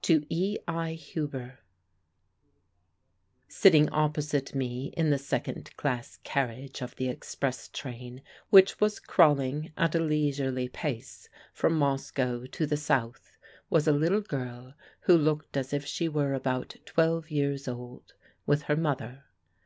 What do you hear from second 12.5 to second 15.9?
the south was a little girl who looked as if